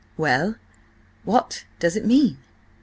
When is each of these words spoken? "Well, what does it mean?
"Well, 0.17 0.55
what 1.25 1.65
does 1.77 1.95
it 1.95 2.07
mean? 2.07 2.39